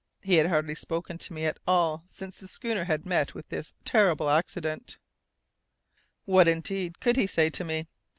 [0.23, 3.75] He had hardly spoken to me at all since the schooner had met with this
[3.85, 4.97] terrible accident.
[6.25, 7.87] What indeed could he say to me?